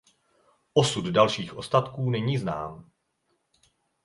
Osud 0.73 1.05
dalších 1.05 1.53
ostatků 1.53 2.09
není 2.09 2.37
znám. 2.37 2.89